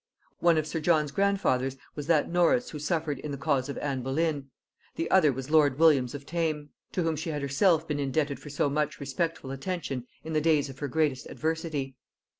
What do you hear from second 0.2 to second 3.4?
One of sir John's grandfathers was that Norris who suffered in the